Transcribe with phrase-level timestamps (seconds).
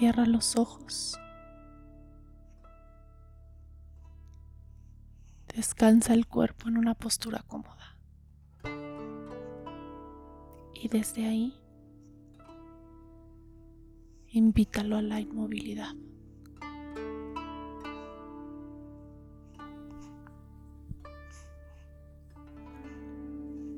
[0.00, 1.20] Cierra los ojos.
[5.54, 7.98] Descansa el cuerpo en una postura cómoda.
[10.72, 11.54] Y desde ahí,
[14.28, 15.94] invítalo a la inmovilidad.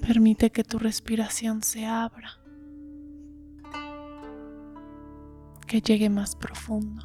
[0.00, 2.40] Permite que tu respiración se abra,
[5.66, 7.04] que llegue más profundo.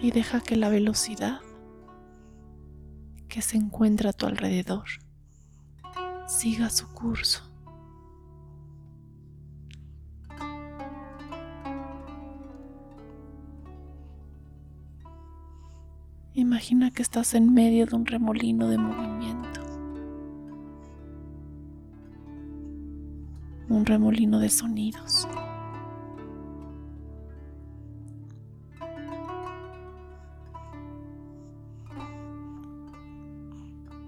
[0.00, 1.40] Y deja que la velocidad
[3.28, 4.86] que se encuentra a tu alrededor
[6.26, 7.50] siga su curso.
[16.32, 19.59] Imagina que estás en medio de un remolino de movimiento.
[23.70, 25.26] Un remolino de sonidos.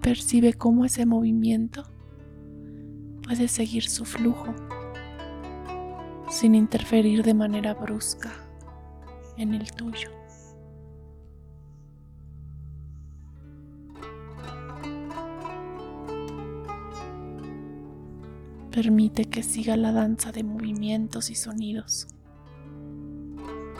[0.01, 1.85] Percibe cómo ese movimiento
[3.23, 4.53] puede seguir su flujo
[6.29, 8.33] sin interferir de manera brusca
[9.37, 10.22] en el tuyo.
[18.73, 22.07] Permite que siga la danza de movimientos y sonidos.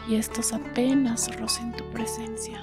[0.07, 2.61] Y estos apenas rocen tu presencia.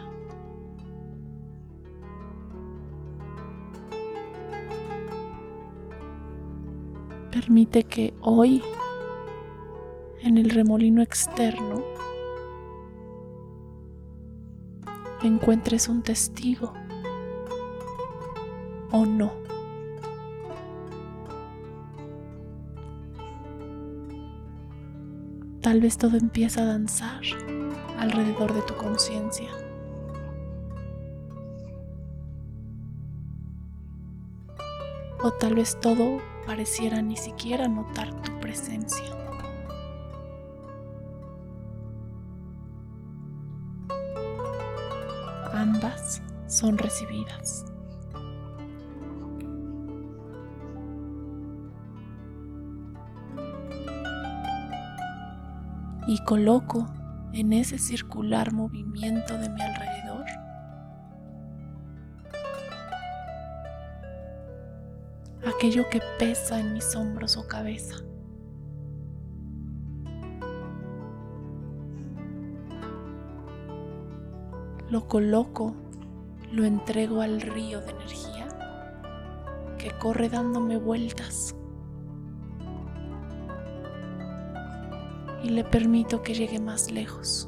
[7.33, 8.63] Permite que hoy,
[10.23, 11.83] en el remolino externo,
[15.25, 16.75] encuentres un testigo
[18.93, 19.33] o no.
[25.71, 27.21] Tal vez todo empieza a danzar
[27.97, 29.53] alrededor de tu conciencia.
[35.23, 39.05] O tal vez todo pareciera ni siquiera notar tu presencia.
[45.53, 47.70] Ambas son recibidas.
[56.11, 56.93] Y coloco
[57.33, 60.25] en ese circular movimiento de mi alrededor
[65.47, 67.95] aquello que pesa en mis hombros o cabeza.
[74.89, 75.77] Lo coloco,
[76.51, 78.49] lo entrego al río de energía
[79.79, 81.55] que corre dándome vueltas
[85.43, 87.47] y le permito que llegue más lejos.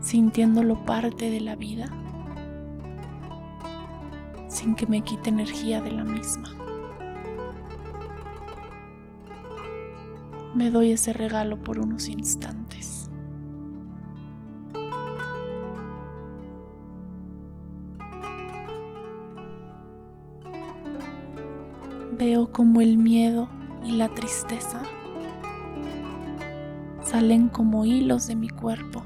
[0.00, 1.86] sintiéndolo parte de la vida
[4.48, 6.48] sin que me quite energía de la misma.
[10.54, 13.03] Me doy ese regalo por unos instantes.
[22.14, 23.48] Veo como el miedo
[23.84, 24.80] y la tristeza
[27.02, 29.02] salen como hilos de mi cuerpo.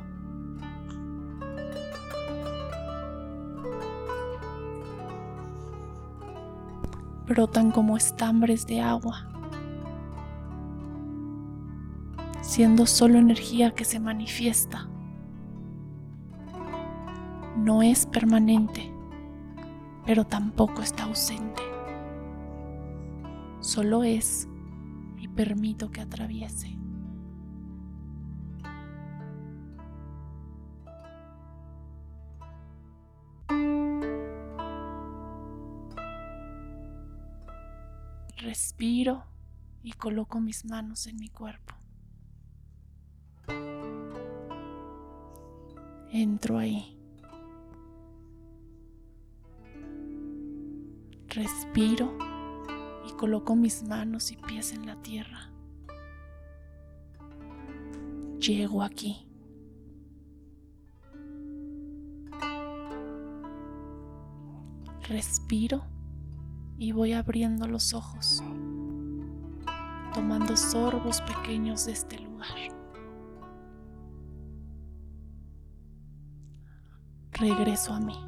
[7.27, 9.29] Brotan como estambres de agua,
[12.41, 14.89] siendo solo energía que se manifiesta.
[17.57, 18.91] No es permanente,
[20.07, 21.68] pero tampoco está ausente
[23.69, 24.49] solo es
[25.19, 26.75] y permito que atraviese.
[38.39, 39.23] Respiro
[39.83, 41.75] y coloco mis manos en mi cuerpo.
[46.11, 46.99] Entro ahí.
[51.27, 52.28] Respiro
[53.19, 55.51] coloco mis manos y pies en la tierra.
[58.39, 59.27] Llego aquí.
[65.03, 65.85] Respiro
[66.79, 68.43] y voy abriendo los ojos,
[70.15, 72.29] tomando sorbos pequeños de este lugar.
[77.39, 78.28] regreso a mí.